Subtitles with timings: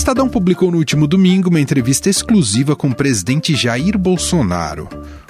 [0.00, 4.88] Estadão publicou no último domingo uma entrevista exclusiva com o presidente Jair Bolsonaro.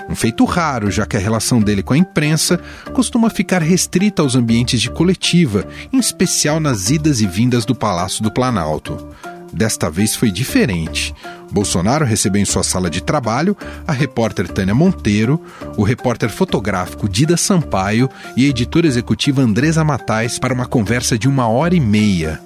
[0.09, 2.57] Um feito raro, já que a relação dele com a imprensa
[2.95, 8.23] costuma ficar restrita aos ambientes de coletiva, em especial nas idas e vindas do Palácio
[8.23, 9.09] do Planalto.
[9.53, 11.13] Desta vez foi diferente.
[11.51, 13.57] Bolsonaro recebeu em sua sala de trabalho
[13.89, 15.43] a repórter Tânia Monteiro,
[15.77, 21.29] o repórter fotográfico Dida Sampaio e a editora executiva Andresa Matais para uma conversa de
[21.29, 22.41] uma hora e meia.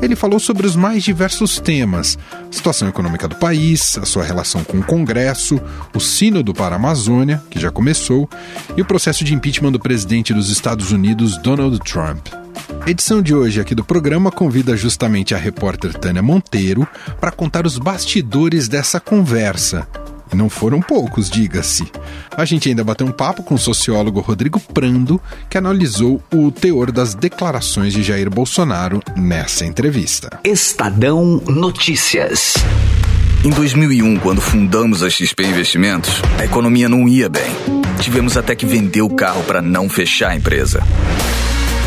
[0.00, 4.62] Ele falou sobre os mais diversos temas: a situação econômica do país, a sua relação
[4.62, 5.60] com o Congresso,
[5.94, 8.28] o Sínodo para a Amazônia, que já começou,
[8.76, 12.28] e o processo de impeachment do presidente dos Estados Unidos, Donald Trump.
[12.84, 16.86] A edição de hoje aqui do programa convida justamente a repórter Tânia Monteiro
[17.20, 19.86] para contar os bastidores dessa conversa.
[20.32, 21.90] E não foram poucos, diga-se.
[22.36, 26.92] A gente ainda bateu um papo com o sociólogo Rodrigo Prando, que analisou o teor
[26.92, 30.40] das declarações de Jair Bolsonaro nessa entrevista.
[30.44, 32.54] Estadão Notícias.
[33.44, 37.50] Em 2001, quando fundamos a XP Investimentos, a economia não ia bem.
[38.00, 40.82] Tivemos até que vender o carro para não fechar a empresa.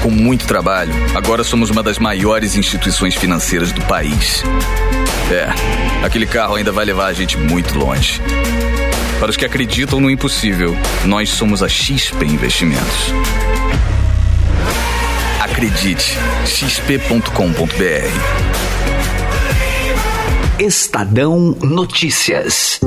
[0.02, 4.44] Com muito trabalho, agora somos uma das maiores instituições financeiras do país.
[5.32, 5.48] É,
[6.06, 8.22] aquele carro ainda vai levar a gente muito longe.
[9.18, 13.14] Para os que acreditam no impossível, nós somos a XP Investimentos.
[15.40, 17.72] Acredite, xp.com.br.
[20.60, 22.80] Estadão Notícias.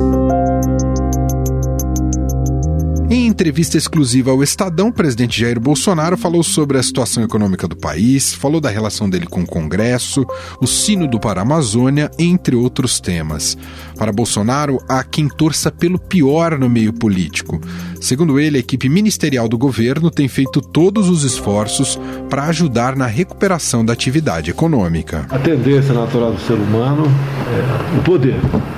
[3.15, 7.73] Em entrevista exclusiva ao Estadão, o presidente Jair Bolsonaro falou sobre a situação econômica do
[7.73, 10.27] país, falou da relação dele com o Congresso,
[10.59, 13.57] o Sínodo para a Amazônia, entre outros temas.
[13.95, 17.61] Para Bolsonaro, há quem torça pelo pior no meio político.
[18.05, 23.07] Segundo ele, a equipe ministerial do governo tem feito todos os esforços para ajudar na
[23.07, 25.25] recuperação da atividade econômica.
[25.31, 28.35] A tendência natural do ser humano é o poder.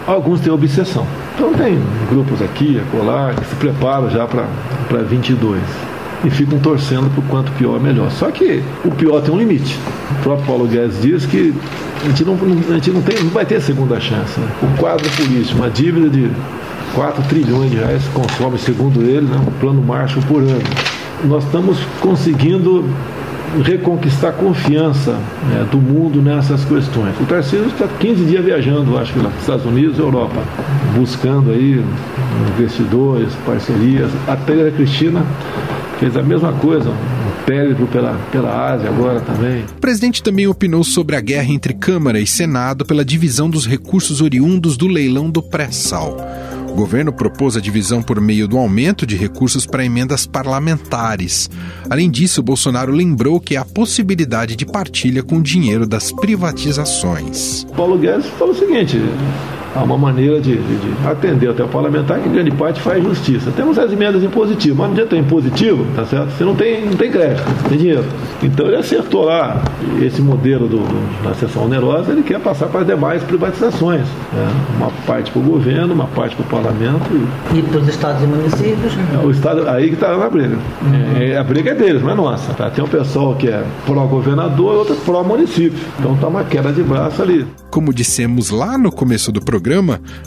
[0.08, 1.06] Alguns têm obsessão.
[1.36, 1.78] Então tem
[2.10, 4.48] grupos aqui, acolá, que se preparam já para
[5.04, 5.62] 22
[6.24, 8.10] e ficam torcendo por quanto pior melhor.
[8.12, 9.78] Só que o pior tem um limite.
[10.10, 11.54] O próprio Paulo Guedes diz que
[12.02, 12.36] a gente não,
[12.70, 14.40] a gente não, tem, não vai ter segunda chance.
[14.40, 14.48] Né?
[14.64, 16.32] O quadro político, uma dívida de
[16.94, 20.64] 4 trilhões de reais consome, segundo ele, né, um plano Marshall por ano.
[21.26, 22.86] Nós estamos conseguindo
[23.64, 25.12] reconquistar a confiança
[25.50, 27.16] né, do mundo nessas questões.
[27.20, 30.44] O Tarcísio está 15 dias viajando, acho que lá, Estados Unidos e Europa,
[30.96, 31.84] buscando aí
[32.58, 34.12] investidores, parcerias.
[34.28, 35.26] A Taylor Cristina
[36.00, 39.64] fez a mesma coisa, um périplo pela, pela Ásia agora também.
[39.64, 44.22] O presidente também opinou sobre a guerra entre Câmara e Senado pela divisão dos recursos
[44.22, 46.18] oriundos do leilão do pré-sal.
[46.78, 51.50] O governo propôs a divisão por meio do aumento de recursos para emendas parlamentares.
[51.90, 57.66] Além disso, Bolsonaro lembrou que há possibilidade de partilha com o dinheiro das privatizações.
[57.76, 59.02] Paulo Guedes falou o seguinte:
[59.78, 63.52] há uma maneira de, de, de, atender até o parlamentar que grande parte faz justiça.
[63.52, 66.32] Temos as emendas impositivas, mas não adianta ter impositivo, tá certo?
[66.32, 68.06] Você não tem, não tem crédito, não tem dinheiro.
[68.42, 69.62] Então ele acertou lá
[70.02, 74.02] esse modelo do, do, da sessão onerosa, ele quer passar para as demais privatizações.
[74.34, 74.66] Né?
[74.78, 77.06] Uma parte para o governo, uma parte para o parlamento.
[77.54, 78.94] E, e para os estados e municípios?
[79.14, 80.58] É, o estado, aí que está na briga.
[80.82, 81.22] Uhum.
[81.22, 82.54] É, a briga é deles, não é nossa.
[82.54, 82.70] Tá?
[82.70, 85.80] Tem um pessoal que é pró-governador e outro pró-município.
[86.00, 87.46] Então está uma queda de braço ali.
[87.70, 89.67] Como dissemos lá no começo do programa,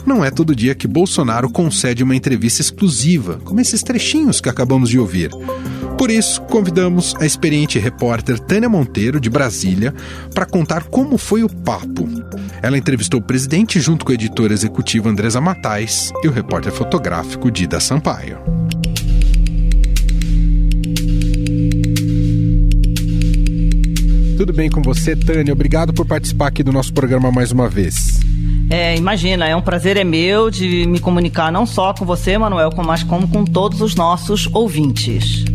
[0.05, 4.89] não é todo dia que Bolsonaro concede uma entrevista exclusiva, como esses trechinhos que acabamos
[4.89, 5.31] de ouvir.
[5.97, 9.93] Por isso, convidamos a experiente repórter Tânia Monteiro, de Brasília,
[10.33, 12.07] para contar como foi o papo.
[12.61, 17.51] Ela entrevistou o presidente junto com a editora executiva Andresa Matais e o repórter fotográfico
[17.51, 18.39] Dida Sampaio.
[24.41, 25.53] Tudo bem com você, Tânia?
[25.53, 28.19] Obrigado por participar aqui do nosso programa mais uma vez.
[28.71, 32.71] É, imagina, é um prazer é meu de me comunicar não só com você, Manuel,
[32.83, 35.45] mas como com todos os nossos ouvintes.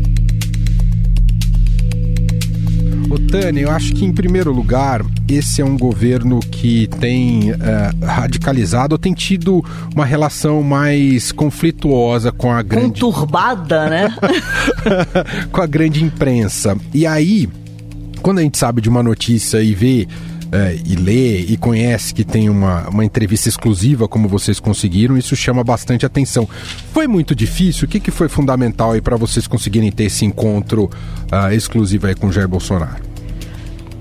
[3.10, 7.56] Ô, Tânia, eu acho que em primeiro lugar, esse é um governo que tem uh,
[8.06, 9.64] radicalizado, tem tido
[9.96, 13.00] uma relação mais conflituosa com a grande.
[13.00, 14.16] Conturbada, né?
[15.50, 16.76] com a grande imprensa.
[16.94, 17.48] E aí,
[18.26, 20.08] quando a gente sabe de uma notícia e vê
[20.50, 25.36] é, e lê e conhece que tem uma, uma entrevista exclusiva como vocês conseguiram, isso
[25.36, 26.48] chama bastante atenção.
[26.92, 27.86] Foi muito difícil?
[27.86, 30.90] O que, que foi fundamental aí para vocês conseguirem ter esse encontro
[31.30, 33.06] uh, exclusivo aí com Jair Bolsonaro?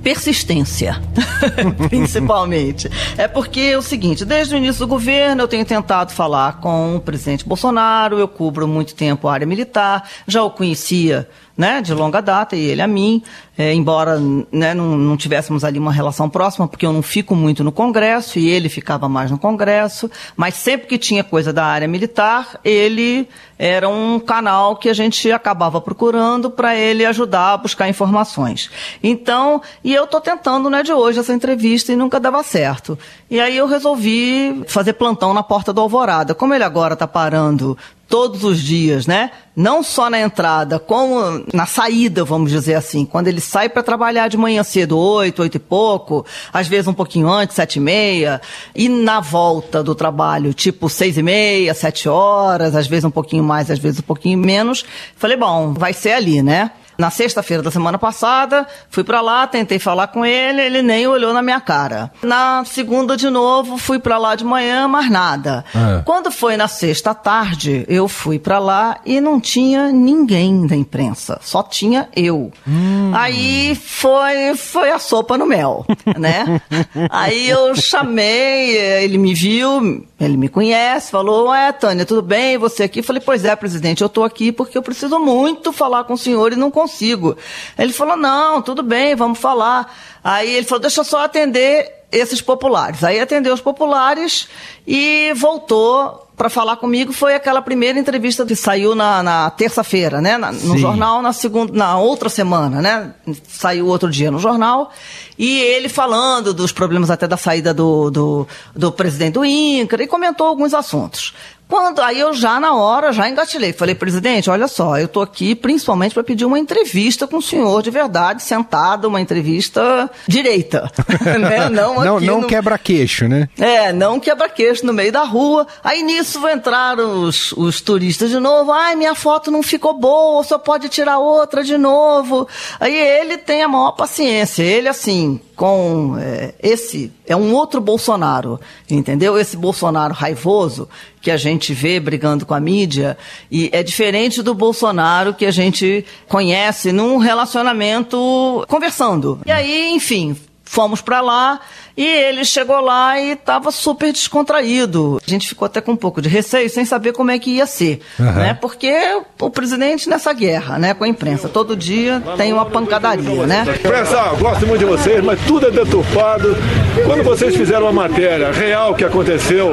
[0.05, 1.01] persistência,
[1.89, 2.87] principalmente.
[3.17, 6.97] É porque é o seguinte, desde o início do governo eu tenho tentado falar com
[6.97, 11.93] o presidente Bolsonaro, eu cubro muito tempo a área militar, já o conhecia né, de
[11.93, 13.23] longa data, e ele a mim,
[13.57, 14.19] é, embora
[14.51, 18.37] né, não, não tivéssemos ali uma relação próxima, porque eu não fico muito no Congresso
[18.37, 23.27] e ele ficava mais no Congresso, mas sempre que tinha coisa da área militar, ele
[23.57, 28.69] era um canal que a gente acabava procurando para ele ajudar a buscar informações.
[29.01, 32.99] Então, e eu estou tentando, né, de hoje, essa entrevista e nunca dava certo.
[33.29, 36.35] E aí eu resolvi fazer plantão na porta do Alvorada.
[36.35, 39.31] Como ele agora está parando todos os dias, né?
[39.55, 43.05] Não só na entrada, como na saída, vamos dizer assim.
[43.05, 46.93] Quando ele sai para trabalhar de manhã cedo, oito, oito e pouco, às vezes um
[46.93, 48.41] pouquinho antes, sete e meia,
[48.75, 53.43] e na volta do trabalho, tipo seis e meia, sete horas, às vezes um pouquinho
[53.43, 54.85] mais, às vezes um pouquinho menos.
[55.15, 56.71] Falei, bom, vai ser ali, né?
[56.97, 61.33] Na sexta-feira da semana passada, fui para lá, tentei falar com ele, ele nem olhou
[61.33, 62.11] na minha cara.
[62.23, 65.65] Na segunda de novo, fui para lá de manhã, mas nada.
[65.73, 66.01] É.
[66.03, 71.39] Quando foi na sexta tarde, eu fui para lá e não tinha ninguém da imprensa,
[71.41, 72.51] só tinha eu.
[72.67, 73.11] Hum.
[73.13, 75.85] Aí foi foi a sopa no mel,
[76.17, 76.61] né?
[77.09, 82.57] Aí eu chamei, ele me viu, ele me conhece, falou: "É, Tânia, tudo bem?
[82.57, 86.13] Você aqui?" Falei: "Pois é, presidente, eu tô aqui porque eu preciso muito falar com
[86.13, 87.37] o senhor e não consigo.
[87.77, 89.93] Ele falou: não, tudo bem, vamos falar.
[90.23, 93.03] Aí ele falou: deixa eu só atender esses populares.
[93.03, 94.47] Aí atendeu os populares
[94.87, 97.13] e voltou para falar comigo.
[97.13, 100.37] Foi aquela primeira entrevista que saiu na, na terça-feira, né?
[100.37, 103.13] Na, no jornal, na segunda, na outra semana, né?
[103.47, 104.91] Saiu outro dia no jornal.
[105.37, 110.07] E ele falando dos problemas até da saída do, do, do presidente do INCRA e
[110.07, 111.33] comentou alguns assuntos.
[111.67, 115.55] Quando aí eu já na hora já engatilhei, falei presidente, olha só, eu estou aqui
[115.55, 120.91] principalmente para pedir uma entrevista com o senhor de verdade, sentado, uma entrevista direita,
[121.39, 121.69] né?
[121.69, 122.47] Não, não, não no...
[122.47, 123.49] quebra queixo, né?
[123.57, 125.65] É, não quebra queixo no meio da rua.
[125.83, 128.71] Aí nisso entraram os, os turistas de novo.
[128.71, 132.47] Ai, minha foto não ficou boa, só pode tirar outra de novo.
[132.79, 134.63] Aí ele tem a maior paciência.
[134.63, 138.59] Ele assim, com é, esse é um outro Bolsonaro,
[138.89, 139.37] entendeu?
[139.37, 140.87] Esse Bolsonaro raivoso
[141.21, 143.17] que a gente vê brigando com a mídia
[143.49, 149.39] e é diferente do Bolsonaro que a gente conhece num relacionamento conversando.
[149.45, 150.35] E aí, enfim,
[150.65, 151.59] fomos para lá
[151.95, 155.21] e ele chegou lá e estava super descontraído.
[155.25, 157.65] A gente ficou até com um pouco de receio, sem saber como é que ia
[157.65, 158.33] ser, uhum.
[158.33, 158.53] né?
[158.53, 158.93] Porque
[159.39, 163.65] o presidente nessa guerra, né, com a imprensa, todo dia tem uma pancadaria, né?
[163.79, 166.55] Imprensa, gosto muito de vocês, mas tudo é deturpado.
[167.03, 169.71] Quando vocês fizeram uma matéria real que aconteceu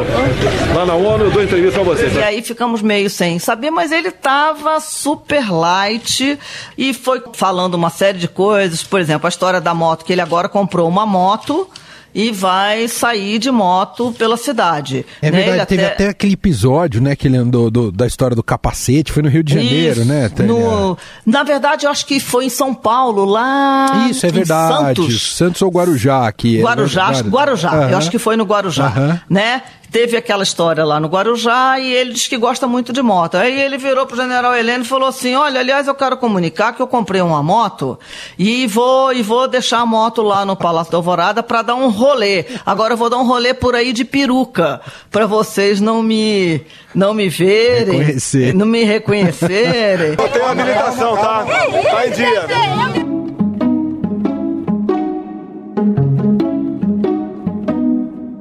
[0.74, 2.14] lá na ONU, eu dou entrevista a vocês.
[2.14, 6.38] E aí ficamos meio sem saber, mas ele estava super light
[6.76, 10.20] e foi falando uma série de coisas, por exemplo, a história da moto que ele
[10.20, 11.68] agora comprou uma moto
[12.14, 15.04] e vai sair de moto pela cidade.
[15.20, 15.42] É né?
[15.42, 15.94] verdade, teve até...
[15.94, 16.08] até...
[16.08, 19.54] aquele episódio, né, que ele andou do, da história do capacete, foi no Rio de
[19.54, 20.30] Janeiro, Isso, né?
[20.40, 20.96] No...
[21.24, 25.00] Na verdade, eu acho que foi em São Paulo, lá Isso, é verdade.
[25.00, 25.36] Santos.
[25.36, 26.58] Santos ou Guarujá aqui.
[26.58, 27.72] É Guarujá, é Guarujá.
[27.72, 27.88] Uhum.
[27.90, 29.18] Eu acho que foi no Guarujá, uhum.
[29.28, 29.62] né?
[29.92, 33.36] Teve aquela história lá no Guarujá e ele diz que gosta muito de moto.
[33.36, 36.80] Aí ele virou pro general Heleno e falou assim: Olha, aliás, eu quero comunicar que
[36.80, 37.98] eu comprei uma moto
[38.38, 41.88] e vou, e vou deixar a moto lá no Palácio da Alvorada para dar um
[41.90, 42.46] rolê.
[42.64, 44.80] Agora eu vou dar um rolê por aí de peruca,
[45.10, 46.62] para vocês não me,
[46.94, 48.54] não me verem, Reconhecer.
[48.54, 50.16] não me reconhecerem.
[50.18, 51.44] Eu tenho habilitação, tá?
[51.44, 53.01] Tá em dia.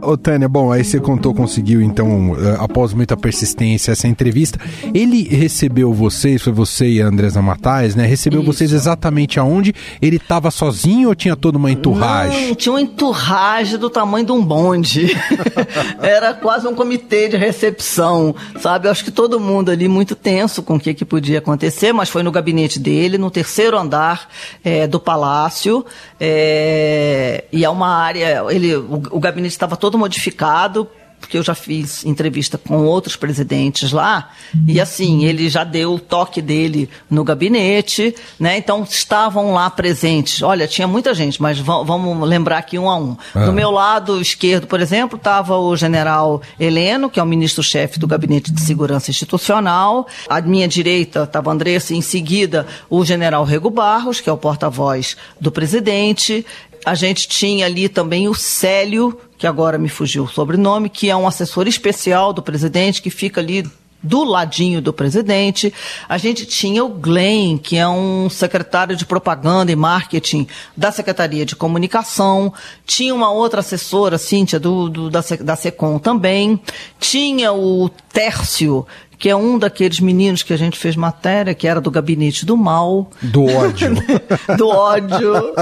[0.01, 4.59] Ô, Tânia, bom, aí você contou, conseguiu, então, eh, após muita persistência, essa entrevista.
[4.93, 8.05] Ele recebeu vocês, foi você e a Andresa Matais, né?
[8.05, 8.51] Recebeu Isso.
[8.51, 9.73] vocês exatamente aonde?
[10.01, 12.49] Ele estava sozinho ou tinha toda uma enturragem?
[12.49, 15.15] Não, tinha uma enturragem do tamanho de um bonde.
[16.01, 18.87] Era quase um comitê de recepção, sabe?
[18.87, 22.09] Eu acho que todo mundo ali muito tenso com o que, que podia acontecer, mas
[22.09, 24.27] foi no gabinete dele, no terceiro andar
[24.63, 25.85] é, do palácio.
[26.19, 30.89] É, e é uma área, ele, o, o gabinete estava todo modificado
[31.21, 34.31] porque eu já fiz entrevista com outros presidentes lá,
[34.67, 38.57] e assim, ele já deu o toque dele no gabinete, né?
[38.57, 40.41] Então estavam lá presentes.
[40.41, 43.15] Olha, tinha muita gente, mas vamos lembrar aqui um a um.
[43.35, 43.45] Ah.
[43.45, 48.07] Do meu lado esquerdo, por exemplo, estava o general Heleno, que é o ministro-chefe do
[48.07, 50.07] Gabinete de Segurança Institucional.
[50.27, 55.15] À minha direita estava Andressa, em seguida o general Rego Barros, que é o porta-voz
[55.39, 56.45] do presidente.
[56.83, 61.15] A gente tinha ali também o Célio, que agora me fugiu o sobrenome, que é
[61.15, 63.67] um assessor especial do presidente, que fica ali
[64.01, 65.73] do ladinho do presidente.
[66.07, 70.45] A gente tinha o Glenn, que é um secretário de propaganda e marketing
[70.77, 72.53] da Secretaria de Comunicação.
[72.85, 76.61] Tinha uma outra assessora, Cíntia, do, do da, da SECOM também.
[76.99, 78.85] Tinha o Tércio,
[79.21, 82.57] que é um daqueles meninos que a gente fez matéria, que era do gabinete do
[82.57, 83.07] mal.
[83.21, 83.93] Do ódio.
[84.57, 85.53] do ódio.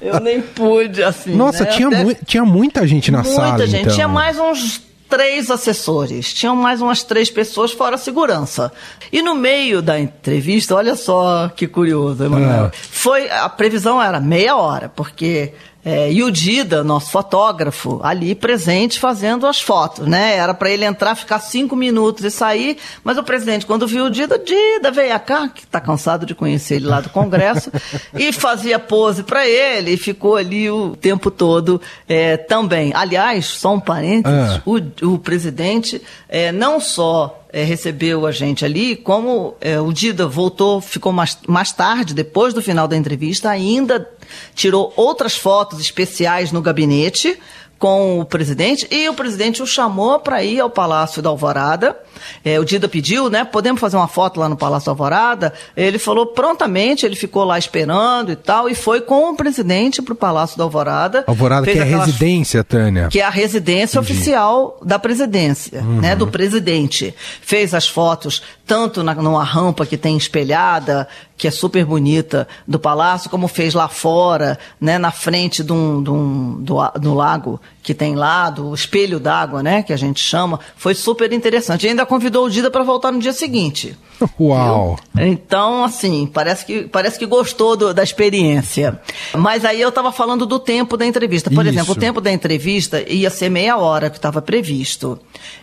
[0.00, 1.36] Eu nem pude, assim.
[1.36, 1.70] Nossa, né?
[1.72, 2.02] tinha, Até...
[2.02, 3.48] mu tinha muita gente na muita sala.
[3.48, 3.82] Muita gente.
[3.82, 3.94] Então.
[3.94, 8.72] Tinha mais uns três assessores, tinham mais umas três pessoas fora a segurança.
[9.12, 12.64] E no meio da entrevista, olha só que curioso, Emanuel.
[12.64, 12.70] É.
[12.72, 15.52] Foi, a previsão era meia hora, porque
[15.84, 20.36] é, e o Dida, nosso fotógrafo, ali presente fazendo as fotos, né?
[20.36, 24.10] Era para ele entrar, ficar cinco minutos e sair, mas o presidente, quando viu o
[24.10, 27.70] Dida, Dida, veio cá, que tá cansado de conhecer ele lá do Congresso,
[28.14, 32.92] e fazia pose para ele e ficou ali o tempo todo é, também.
[32.94, 34.62] Aliás, só um parênteses, Ah.
[34.64, 40.26] o, o presidente é, não só é, recebeu a gente ali, como é, o Dida
[40.26, 44.08] voltou, ficou mais, mais tarde, depois do final da entrevista, ainda
[44.54, 47.38] tirou outras fotos especiais no gabinete
[47.76, 51.94] com o presidente e o presidente o chamou para ir ao Palácio da Alvorada.
[52.42, 53.44] É, o Dida pediu, né?
[53.44, 55.52] Podemos fazer uma foto lá no Palácio da Alvorada?
[55.76, 60.14] Ele falou prontamente, ele ficou lá esperando e tal, e foi com o presidente para
[60.14, 61.24] o Palácio da Alvorada.
[61.26, 63.08] Alvorada, que é aquelas- residência, Tânia.
[63.08, 67.12] que é a residência oficial da presidência, né, do presidente.
[67.42, 71.06] Fez as fotos tanto na, numa rampa que tem espelhada,
[71.36, 76.02] que é super bonita, do palácio, como fez lá fora, né, na frente de um,
[76.02, 80.18] de um- do, do lago que tem lá, do espelho d'água, né, que a gente
[80.20, 80.58] chama.
[80.76, 81.84] Foi super interessante.
[81.84, 83.96] E ainda convidou o Dida para voltar no dia seguinte.
[84.40, 84.96] Uau.
[85.18, 88.98] Então, assim, parece que, parece que gostou do- da experiência.
[89.34, 91.50] Mas aí eu estava falando do tempo da entrevista.
[91.50, 91.74] Por Isso.
[91.74, 95.18] exemplo, o tempo da entrevista ia ser meia hora que estava previsto.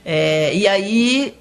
[0.05, 1.33] É, e aí,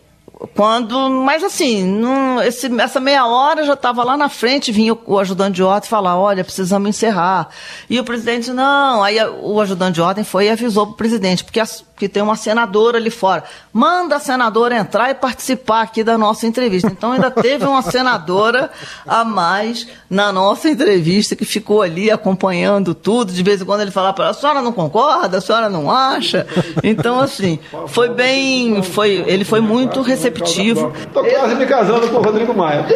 [0.54, 1.10] quando.
[1.10, 2.00] Mas assim,
[2.44, 5.88] esse- essa meia hora já estava lá na frente, vinha o, o ajudante de ordem
[5.88, 7.48] falar: olha, precisamos encerrar.
[7.88, 9.02] E o presidente, não.
[9.02, 12.22] Aí o ajudante de ordem foi e avisou para o presidente, porque, as- porque tem
[12.22, 13.44] uma senadora ali fora.
[13.70, 16.88] Manda a senadora entrar e participar aqui da nossa entrevista.
[16.88, 18.70] Então ainda teve uma senadora
[19.06, 23.32] a mais na nossa entrevista que ficou ali acompanhando tudo.
[23.32, 25.90] De vez em quando ele falava para ela: a senhora não concorda, a senhora não
[25.90, 26.46] acha.
[26.82, 28.82] Então, assim, foi bem.
[28.82, 30.92] Foi, ele foi muito receptivo.
[30.98, 32.86] Estou quase me casando com o Rodrigo Maia.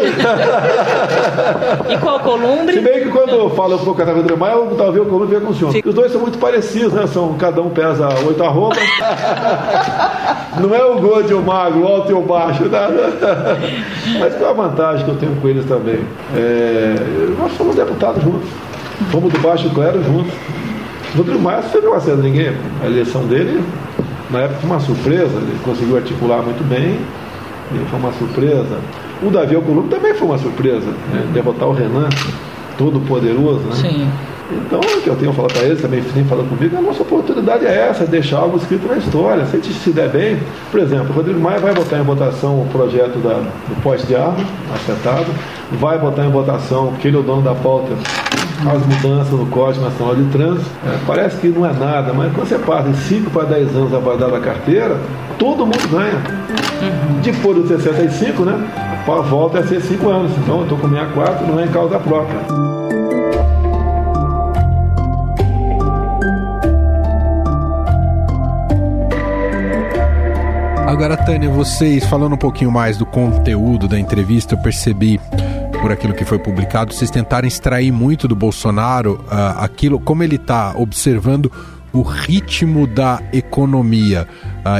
[1.90, 2.80] E qual Se columbre?
[2.80, 5.26] bem que quando eu falo um pouco com o Rodrigo Maia, eu talvez o Colombo
[5.26, 5.74] venha com o senhor.
[5.84, 7.06] Os dois são muito parecidos, né?
[7.06, 8.78] São, cada um pesa oito arrobas.
[10.60, 12.64] Não é o gordo e o magro, o alto e o baixo.
[12.64, 12.78] Né?
[14.20, 16.00] Mas qual a vantagem que eu tenho com eles também?
[16.34, 16.94] É,
[17.38, 18.48] nós fomos deputados juntos.
[19.10, 20.32] Fomos do baixo clero juntos.
[21.14, 22.52] O Rodrigo Maia não fez negócio de ninguém.
[22.82, 23.62] A eleição dele,
[24.30, 25.36] na época, foi uma surpresa.
[25.36, 26.98] Ele conseguiu articular muito bem.
[27.72, 28.78] E foi uma surpresa.
[29.22, 30.90] O Davi Alcolumbre também foi uma surpresa.
[31.12, 31.26] Né?
[31.32, 32.08] Derrotar o Renan,
[32.78, 33.60] todo poderoso.
[33.60, 33.74] Né?
[33.74, 34.08] Sim.
[34.50, 37.02] Então, o que eu tenho a falar para eles, também nem falando comigo, a nossa
[37.02, 39.46] oportunidade é essa, deixar algo escrito na história.
[39.46, 40.38] Se a gente se der bem,
[40.70, 44.14] por exemplo, o Rodrigo Maia vai botar em votação o projeto da, do poste de
[44.14, 45.26] arma, afetado,
[45.72, 47.94] vai botar em votação, porque ele é o dono da pauta,
[48.66, 50.70] as mudanças no Código Nacional de Trânsito.
[50.86, 53.94] É, parece que não é nada, mas quando você passa de 5 para 10 anos
[53.94, 54.98] a guardar da carteira,
[55.38, 56.22] todo mundo ganha.
[57.22, 58.62] Depois dos 65, né?
[59.06, 60.32] A volta é ser 5 anos.
[60.38, 62.73] Então eu estou com 64, não é em causa própria.
[71.04, 75.20] Agora, Tânia, vocês, falando um pouquinho mais do conteúdo da entrevista, eu percebi
[75.82, 80.36] por aquilo que foi publicado, vocês tentaram extrair muito do Bolsonaro ah, aquilo, como ele
[80.36, 81.52] está observando
[81.92, 84.26] o ritmo da economia.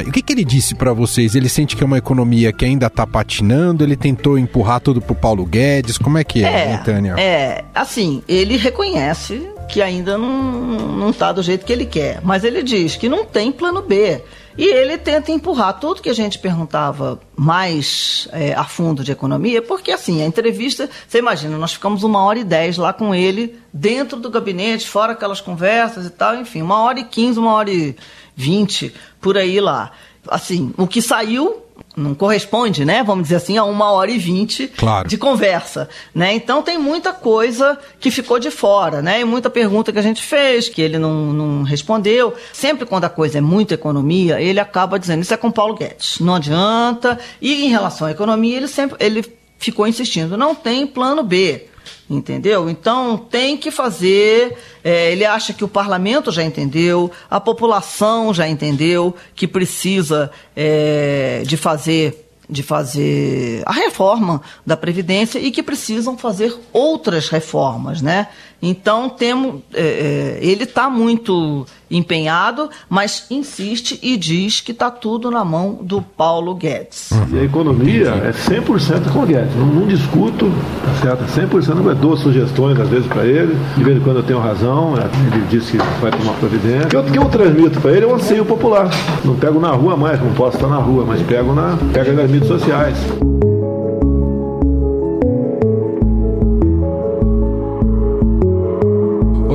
[0.03, 1.35] E o que, que ele disse para vocês?
[1.35, 3.83] Ele sente que é uma economia que ainda está patinando?
[3.83, 5.99] Ele tentou empurrar tudo pro Paulo Guedes?
[5.99, 7.13] Como é que é, hein, Tânia?
[7.19, 12.43] é, assim, ele reconhece que ainda não, não tá do jeito que ele quer, mas
[12.43, 14.23] ele diz que não tem plano B.
[14.57, 19.61] E ele tenta empurrar tudo que a gente perguntava mais é, a fundo de economia,
[19.61, 23.59] porque assim, a entrevista, você imagina, nós ficamos uma hora e dez lá com ele,
[23.73, 27.69] dentro do gabinete, fora aquelas conversas e tal, enfim, uma hora e quinze, uma hora
[27.69, 27.97] e
[28.33, 29.91] vinte, por aí lá.
[30.27, 31.64] Assim, o que saiu
[31.95, 33.03] não corresponde, né?
[33.03, 35.07] Vamos dizer assim, a uma hora e vinte Claro.
[35.07, 36.33] de conversa, né?
[36.33, 39.21] Então tem muita coisa que ficou de fora, né?
[39.21, 42.33] E muita pergunta que a gente fez que ele não, não respondeu.
[42.51, 46.19] Sempre quando a coisa é muito economia, ele acaba dizendo isso é com Paulo Guedes,
[46.19, 47.17] não adianta.
[47.41, 49.25] E em relação à economia, ele sempre ele
[49.57, 51.67] ficou insistindo, não tem plano B.
[52.09, 52.69] Entendeu?
[52.69, 54.57] Então tem que fazer.
[54.83, 61.43] é, ele acha que o parlamento já entendeu, a população já entendeu que precisa é,
[61.45, 68.27] de fazer de fazer a reforma da previdência e que precisam fazer outras reformas, né?
[68.67, 75.29] Então temos, é, é, ele está muito empenhado, mas insiste e diz que está tudo
[75.29, 77.11] na mão do Paulo Guedes.
[77.31, 79.55] E a economia é 100% com o Guedes.
[79.55, 80.51] Não, não discuto,
[80.83, 81.23] tá certo?
[81.25, 83.55] 100% eu dou sugestões às vezes para ele.
[83.77, 84.95] De vez em quando eu tenho razão.
[84.95, 86.87] Ele disse que vai tomar providência.
[86.87, 88.89] O que eu, que eu transmito para ele é um anseio popular.
[89.23, 92.31] Não pego na rua mais, não posso estar na rua, mas pego na pego nas
[92.31, 92.97] mídias sociais.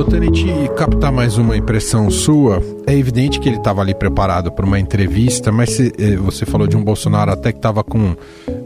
[0.01, 4.65] Ô, Tenente, captar mais uma impressão sua, é evidente que ele estava ali preparado para
[4.65, 8.15] uma entrevista, mas se, eh, você falou de um Bolsonaro até que estava com,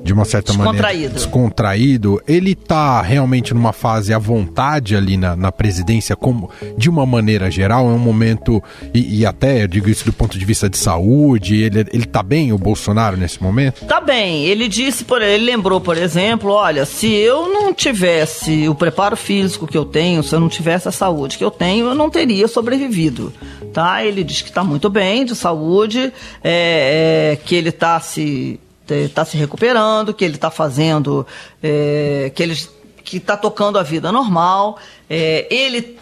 [0.05, 2.21] de uma certa maneira, descontraído.
[2.25, 7.51] Ele está realmente numa fase à vontade ali na, na, presidência, como de uma maneira
[7.51, 7.89] geral?
[7.89, 11.61] É um momento, e, e, até eu digo isso do ponto de vista de saúde,
[11.61, 13.83] ele, ele tá bem, o Bolsonaro, nesse momento?
[13.85, 14.45] Tá bem.
[14.45, 19.67] Ele disse, por ele lembrou, por exemplo, olha, se eu não tivesse o preparo físico
[19.67, 22.09] que eu tenho, se eu não tivesse a saúde, saúde que eu tenho, eu não
[22.09, 23.33] teria sobrevivido.
[23.73, 24.05] Tá?
[24.05, 26.11] Ele diz que está muito bem de saúde,
[26.43, 31.25] é, é, que ele está se está se recuperando, que ele está fazendo,
[31.61, 32.55] é, que ele
[33.03, 34.77] que está tocando a vida normal.
[35.09, 35.97] É, ele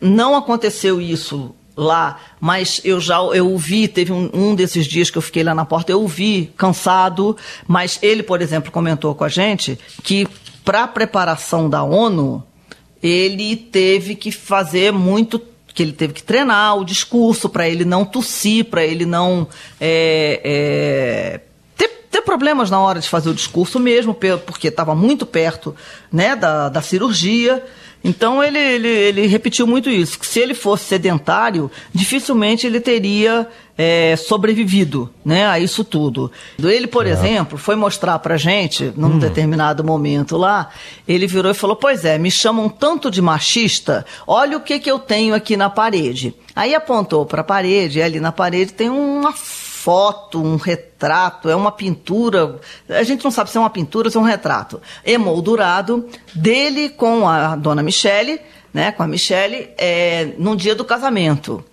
[0.00, 5.10] não aconteceu isso lá, mas eu já eu o vi, teve um, um, desses dias
[5.10, 7.36] que eu fiquei lá na porta, eu o vi cansado,
[7.68, 10.26] mas ele, por exemplo, comentou com a gente que
[10.64, 12.42] para a preparação da ONU,
[13.00, 15.40] ele teve que fazer muito
[15.72, 19.46] que ele teve que treinar o discurso para ele não tossir, para ele não
[19.80, 21.40] é,
[22.18, 25.74] ter, problemas na hora de fazer o discurso mesmo, porque estava muito perto
[26.12, 27.64] né, da, da cirurgia.
[28.02, 33.48] Então ele, ele, ele, repetiu muito isso, que se ele fosse sedentário, dificilmente ele teria
[33.76, 36.30] é, sobrevivido né, a isso tudo.
[36.62, 37.10] Ele, por é.
[37.10, 39.18] exemplo, foi mostrar pra gente, num hum.
[39.18, 40.70] determinado momento lá,
[41.08, 44.90] ele virou e falou, pois é, me chamam tanto de machista, olha o que, que
[44.90, 46.32] eu tenho aqui na parede.
[46.54, 49.32] Aí apontou para a parede, e ali na parede tem uma
[49.78, 52.60] foto, um retrato, é uma pintura.
[52.88, 54.82] A gente não sabe se é uma pintura ou se é um retrato.
[55.04, 58.40] Emoldurado dele com a dona Michele,
[58.74, 58.90] né?
[58.90, 61.64] Com a Michele, é, no dia do casamento.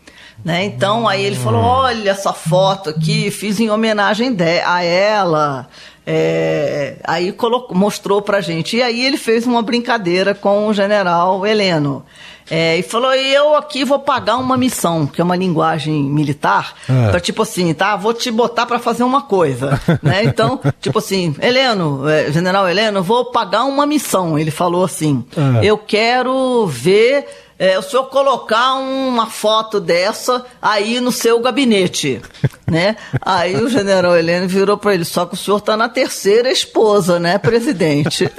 [0.43, 0.65] Né?
[0.65, 5.67] Então aí ele falou: olha essa foto aqui, fiz em homenagem de, a ela.
[6.05, 8.77] É, aí colocou, mostrou pra gente.
[8.77, 12.05] E aí ele fez uma brincadeira com o general Heleno.
[12.49, 17.09] É, e falou: eu aqui vou pagar uma missão, que é uma linguagem militar, é.
[17.09, 17.95] para tipo assim, tá?
[17.95, 20.23] Vou te botar para fazer uma coisa, né?
[20.23, 24.37] Então, tipo assim, Heleno, é, General Heleno, vou pagar uma missão.
[24.37, 25.65] Ele falou assim: é.
[25.65, 27.25] eu quero ver
[27.57, 32.21] é, o senhor colocar uma foto dessa aí no seu gabinete,
[32.67, 32.97] né?
[33.21, 37.17] Aí o general Heleno virou para ele, só que o senhor está na terceira esposa,
[37.17, 38.29] né, presidente?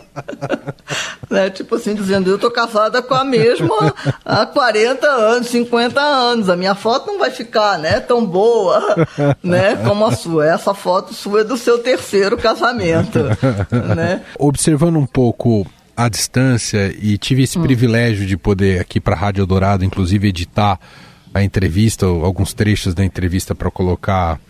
[1.30, 1.48] né?
[1.48, 6.56] Tipo assim, dizendo, eu tô casada com a mesma há 40 anos, 50 anos, a
[6.56, 9.06] minha foto não vai ficar, né, tão boa,
[9.42, 10.46] né, como a sua.
[10.46, 13.18] Essa foto sua é do seu terceiro casamento,
[13.96, 14.22] né?
[14.38, 15.66] Observando um pouco
[16.04, 17.62] à distância e tive esse hum.
[17.62, 20.78] privilégio de poder aqui para a Rádio Dourado, inclusive editar
[21.32, 24.40] a entrevista, alguns trechos da entrevista para colocar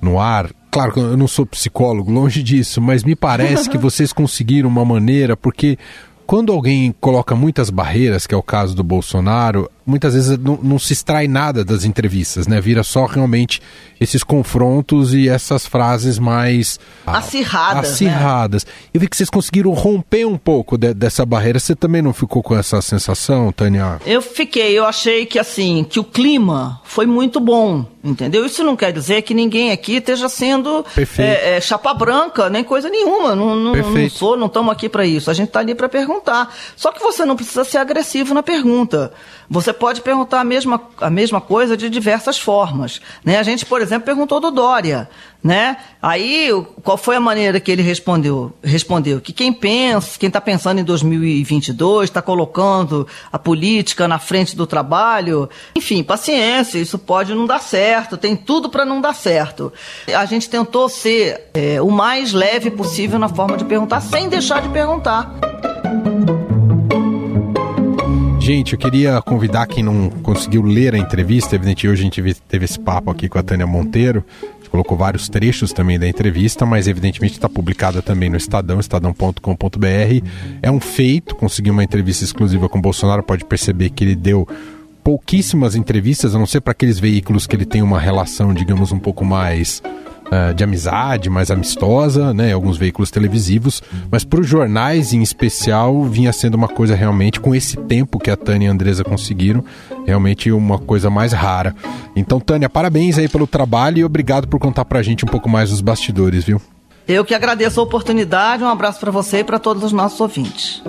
[0.00, 0.50] no ar.
[0.70, 4.84] Claro que eu não sou psicólogo, longe disso, mas me parece que vocês conseguiram uma
[4.84, 5.78] maneira, porque
[6.26, 10.78] quando alguém coloca muitas barreiras, que é o caso do Bolsonaro, muitas vezes não, não,
[10.78, 12.60] se extrai nada das entrevistas, né?
[12.60, 13.62] Vira só realmente
[13.98, 17.90] esses confrontos e essas frases mais acirradas.
[17.90, 18.66] acirradas.
[18.66, 18.72] Né?
[18.92, 21.58] Eu vi que vocês conseguiram romper um pouco de, dessa barreira.
[21.58, 23.98] Você também não ficou com essa sensação, Tânia?
[24.04, 24.78] Eu fiquei.
[24.78, 28.44] Eu achei que assim que o clima foi muito bom, entendeu?
[28.44, 30.84] Isso não quer dizer que ninguém aqui esteja sendo
[31.16, 33.34] é, é, chapa branca nem coisa nenhuma.
[33.34, 35.30] Não, não, não sou, não estamos aqui para isso.
[35.30, 36.54] A gente está ali para perguntar.
[36.76, 39.12] Só que você não precisa ser agressivo na pergunta.
[39.48, 43.00] Você pode perguntar a mesma, a mesma coisa de diversas formas.
[43.24, 43.38] Né?
[43.38, 45.08] A gente, por exemplo, perguntou do Dória.
[45.42, 45.76] Né?
[46.02, 46.50] Aí,
[46.82, 48.52] qual foi a maneira que ele respondeu?
[48.62, 54.56] Respondeu que quem pensa, quem está pensando em 2022, está colocando a política na frente
[54.56, 55.48] do trabalho.
[55.76, 59.72] Enfim, paciência, isso pode não dar certo, tem tudo para não dar certo.
[60.12, 64.60] A gente tentou ser é, o mais leve possível na forma de perguntar, sem deixar
[64.60, 65.67] de perguntar.
[68.48, 72.64] Gente, eu queria convidar quem não conseguiu ler a entrevista, evidentemente hoje a gente teve
[72.64, 74.24] esse papo aqui com a Tânia Monteiro,
[74.70, 80.26] colocou vários trechos também da entrevista, mas evidentemente está publicada também no Estadão, estadão.com.br.
[80.62, 84.48] É um feito conseguir uma entrevista exclusiva com o Bolsonaro, pode perceber que ele deu
[85.04, 88.98] pouquíssimas entrevistas, a não ser para aqueles veículos que ele tem uma relação, digamos, um
[88.98, 89.82] pouco mais
[90.28, 92.52] uh, de amizade, mais amistosa, né?
[92.52, 97.54] Alguns veículos televisivos, mas para os jornais em especial vinha sendo uma coisa realmente com
[97.54, 99.64] esse tempo que a Tânia e a Andresa conseguiram,
[100.06, 101.74] realmente uma coisa mais rara.
[102.14, 105.48] Então, Tânia, parabéns aí pelo trabalho e obrigado por contar para a gente um pouco
[105.48, 106.60] mais dos bastidores, viu?
[107.06, 110.82] Eu que agradeço a oportunidade, um abraço para você e para todos os nossos ouvintes.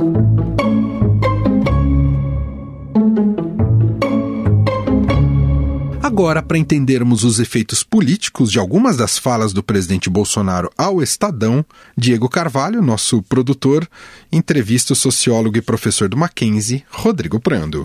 [6.19, 11.63] Agora, para entendermos os efeitos políticos de algumas das falas do presidente Bolsonaro ao Estadão,
[11.97, 13.88] Diego Carvalho, nosso produtor,
[14.29, 17.84] entrevista o sociólogo e professor do Mackenzie, Rodrigo Prando.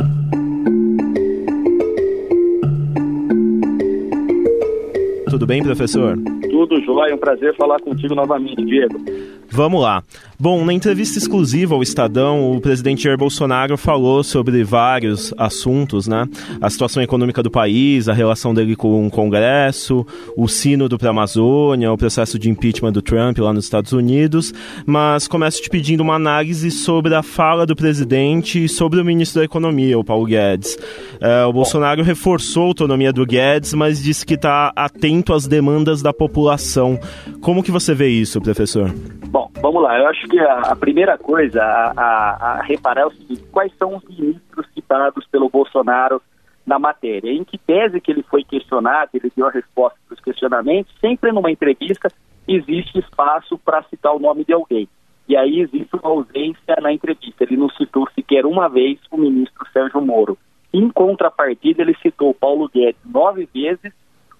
[5.30, 6.18] Tudo bem, professor?
[6.50, 9.00] Tudo jóia, é um prazer falar contigo novamente, Diego.
[9.48, 10.02] Vamos lá.
[10.38, 16.28] Bom, na entrevista exclusiva ao Estadão, o presidente Jair Bolsonaro falou sobre vários assuntos, né?
[16.60, 20.04] A situação econômica do país, a relação dele com o Congresso,
[20.36, 24.52] o sínodo para a Amazônia, o processo de impeachment do Trump lá nos Estados Unidos.
[24.84, 29.40] Mas começo te pedindo uma análise sobre a fala do presidente e sobre o ministro
[29.40, 30.76] da Economia, o Paulo Guedes.
[31.20, 36.02] É, o Bolsonaro reforçou a autonomia do Guedes, mas disse que está atento às demandas
[36.02, 36.98] da população.
[37.40, 38.92] Como que você vê isso, professor?
[39.28, 39.98] Bom, vamos lá.
[39.98, 43.72] Eu acho que a, a primeira coisa a, a, a, reparar é o seguinte: quais
[43.76, 46.20] são os ministros citados pelo Bolsonaro
[46.66, 47.30] na matéria?
[47.30, 50.94] Em que tese que ele foi questionado, ele deu a resposta para os questionamentos.
[51.00, 52.08] Sempre numa entrevista
[52.46, 54.88] existe espaço para citar o nome de alguém.
[55.26, 57.44] E aí existe uma ausência na entrevista.
[57.44, 60.36] Ele não citou sequer uma vez o ministro Sérgio Moro.
[60.72, 63.92] Em contrapartida, ele citou Paulo Guedes nove vezes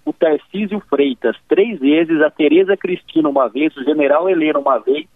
[0.04, 5.06] o Tarcísio Freitas três vezes, a Tereza Cristina uma vez, o General Helena uma vez,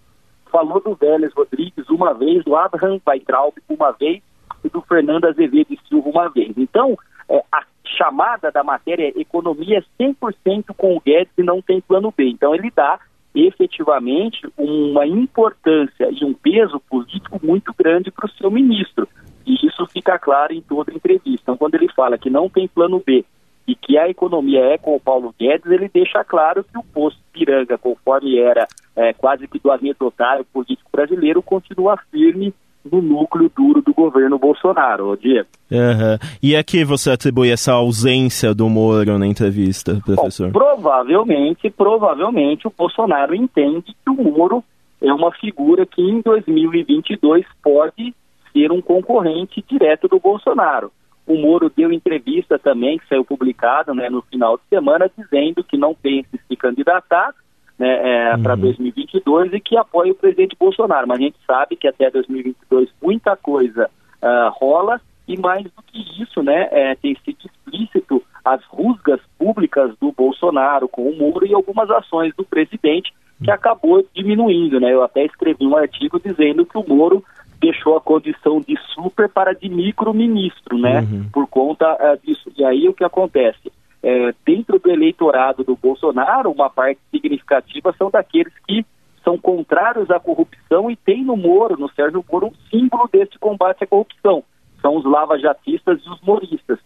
[0.59, 4.21] falou do Vélez Rodrigues uma vez, do Abraham Weitraub uma vez
[4.64, 6.53] e do Fernando Azevedo Silva uma vez.
[6.57, 7.62] Então, é, a
[7.97, 12.29] chamada da matéria é economia 100% com o Guedes e não tem plano B.
[12.29, 12.99] Então, ele dá
[13.35, 19.09] efetivamente uma importância e um peso político muito grande para o seu ministro.
[19.47, 21.42] E isso fica claro em toda entrevista.
[21.42, 23.25] Então, quando ele fala que não tem plano B
[23.68, 27.20] e que a economia é com o Paulo Guedes, ele deixa claro que o posto
[27.35, 32.54] Piranga, conforme era é, quase que do anedotário político brasileiro, continua firme
[32.90, 35.48] no núcleo duro do governo Bolsonaro, Diego.
[35.70, 36.18] Uhum.
[36.42, 40.50] E a que você atribui essa ausência do Moro na entrevista, professor?
[40.50, 44.64] Bom, provavelmente, provavelmente o Bolsonaro entende que o Moro
[45.02, 48.14] é uma figura que em 2022 pode
[48.50, 50.90] ser um concorrente direto do Bolsonaro.
[51.29, 55.77] O Moro deu entrevista também, que saiu publicada né, no final de semana, dizendo que
[55.77, 57.35] não pensa em se candidatar
[57.79, 58.43] né, é, uhum.
[58.43, 61.07] para 2022 e que apoia o presidente Bolsonaro.
[61.07, 63.91] Mas a gente sabe que até 2022 muita coisa
[64.23, 69.95] uh, rola e mais do que isso, né, é, tem sido explícito as rusgas públicas
[70.01, 73.12] do Bolsonaro com o Moro e algumas ações do presidente
[73.45, 74.93] que acabou diminuindo, né?
[74.93, 77.23] Eu até escrevi um artigo dizendo que o Moro
[77.61, 81.01] deixou a condição de super para de micro-ministro, né?
[81.01, 81.29] Uhum.
[81.33, 82.51] Por conta uh, disso.
[82.57, 83.73] E aí o que acontece?
[84.03, 88.87] É, dentro do eleitorado do Bolsonaro, uma parte significativa são daqueles que
[89.25, 93.83] são contrários à corrupção e tem no Moro, no Sérgio Moro, um símbolo desse combate
[93.83, 94.44] à corrupção.
[94.81, 96.79] São os lava-jatistas e os moristas.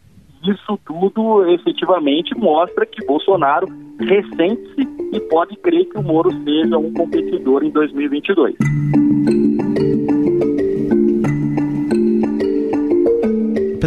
[0.42, 3.68] Isso tudo efetivamente mostra que Bolsonaro
[4.00, 4.82] ressente-se
[5.12, 8.56] e pode crer que o Moro seja um competidor em 2022.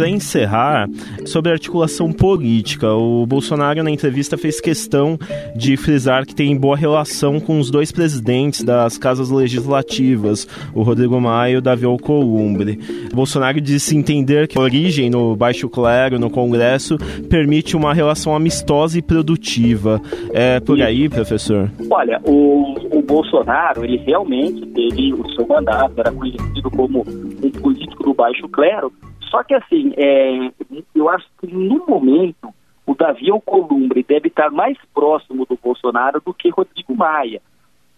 [0.06, 0.88] Para encerrar,
[1.24, 5.18] sobre a articulação política, o Bolsonaro na entrevista fez questão
[5.56, 11.20] de frisar que tem boa relação com os dois presidentes das casas legislativas, o Rodrigo
[11.20, 12.78] Maia e o Davi Alcolumbre.
[13.12, 16.96] O Bolsonaro disse entender que a origem no baixo clero, no Congresso,
[17.28, 20.00] permite uma relação amistosa e produtiva.
[20.32, 21.68] É por aí, professor?
[21.90, 27.04] Olha, o, o Bolsonaro, ele realmente teve o seu mandato, era conhecido como
[27.42, 28.92] um político do baixo clero,
[29.30, 30.50] só que assim, é,
[30.94, 32.52] eu acho que no momento
[32.86, 37.42] o Davi Alcolumbre deve estar mais próximo do Bolsonaro do que Rodrigo Maia.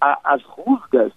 [0.00, 1.12] A, as rusgas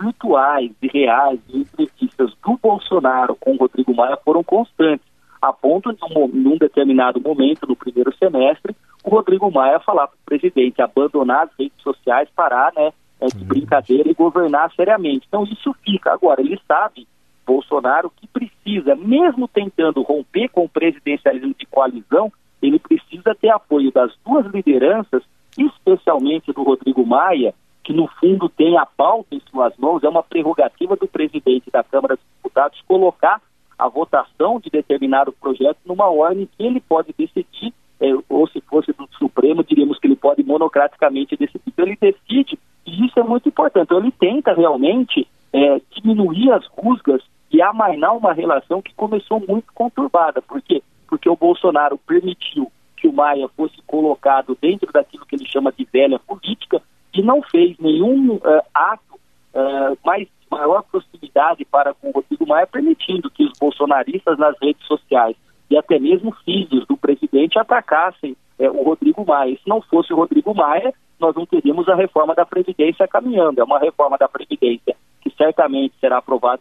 [0.00, 5.06] virtuais e reais de entrevistas do Bolsonaro com Rodrigo Maia foram constantes,
[5.40, 10.16] a ponto de, um, num determinado momento, no primeiro semestre, o Rodrigo Maia falar para
[10.16, 13.48] o presidente abandonar as redes sociais, parar né, é, de uhum.
[13.48, 15.26] brincadeira e governar seriamente.
[15.28, 16.12] Então isso fica.
[16.12, 17.06] Agora, ele sabe
[17.46, 23.92] Bolsonaro que precisa, mesmo tentando romper com o presidencialismo de coalizão, ele precisa ter apoio
[23.92, 25.22] das duas lideranças,
[25.58, 30.22] especialmente do Rodrigo Maia, que no fundo tem a pauta em suas mãos, é uma
[30.22, 33.40] prerrogativa do presidente da Câmara dos Deputados colocar
[33.78, 38.92] a votação de determinado projeto numa ordem que ele pode decidir, é, ou se fosse
[38.92, 41.62] do Supremo, diríamos que ele pode monocraticamente decidir.
[41.66, 43.84] Então ele decide, e isso é muito importante.
[43.84, 47.22] Então ele tenta realmente é, diminuir as rusgas
[47.54, 50.42] e amainar uma relação que começou muito conturbada.
[50.42, 50.82] Por quê?
[51.06, 55.84] Porque o Bolsonaro permitiu que o Maia fosse colocado dentro daquilo que ele chama de
[55.84, 56.82] velha política
[57.14, 59.14] e não fez nenhum uh, ato
[59.54, 64.84] uh, mais maior proximidade para com o Rodrigo Maia, permitindo que os bolsonaristas nas redes
[64.86, 65.36] sociais
[65.70, 69.56] e até mesmo filhos do presidente atacassem é, o Rodrigo Maia.
[69.62, 73.60] Se não fosse o Rodrigo Maia, nós não teríamos a reforma da Previdência caminhando.
[73.60, 76.60] É uma reforma da Previdência que certamente será aprovada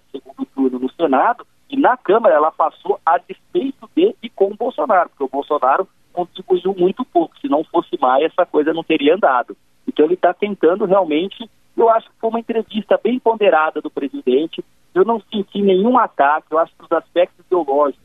[0.79, 5.23] no Senado, e na Câmara ela passou a despeito de e com o Bolsonaro, porque
[5.23, 7.37] o Bolsonaro contribuiu muito pouco.
[7.39, 9.57] Se não fosse Maia, essa coisa não teria andado.
[9.87, 14.63] Então ele está tentando realmente, eu acho que foi uma entrevista bem ponderada do presidente,
[14.93, 18.03] eu não senti nenhum ataque, eu acho que os aspectos ideológicos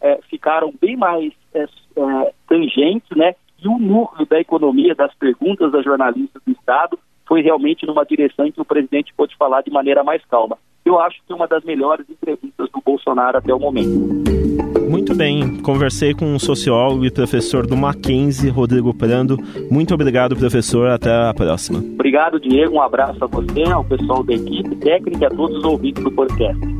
[0.00, 3.34] é, ficaram bem mais é, é, tangentes, né?
[3.58, 6.98] E o núcleo da economia, das perguntas da jornalista do Estado,
[7.30, 10.58] foi realmente numa direção em que o presidente pôde falar de maneira mais calma.
[10.84, 13.88] Eu acho que é uma das melhores entrevistas do Bolsonaro até o momento.
[14.90, 19.36] Muito bem, conversei com um sociólogo e professor do Mackenzie, Rodrigo Prando.
[19.70, 20.88] Muito obrigado, professor.
[20.88, 21.78] Até a próxima.
[21.78, 22.74] Obrigado, Diego.
[22.74, 26.10] Um abraço a você, ao pessoal da equipe técnica e a todos os ouvintes do
[26.10, 26.79] podcast.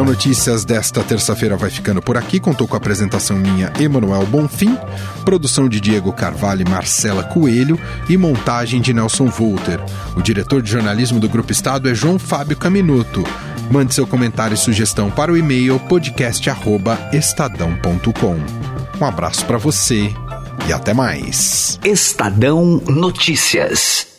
[0.00, 2.40] Estadão Notícias desta terça-feira vai ficando por aqui.
[2.40, 4.78] Contou com a apresentação minha, Emanuel Bonfim,
[5.26, 9.78] produção de Diego Carvalho e Marcela Coelho e montagem de Nelson Volter.
[10.16, 13.22] O diretor de jornalismo do Grupo Estado é João Fábio Caminuto.
[13.70, 18.36] Mande seu comentário e sugestão para o e-mail podcast@estadão.com.
[18.98, 20.14] Um abraço para você
[20.66, 21.78] e até mais.
[21.84, 24.09] Estadão Notícias.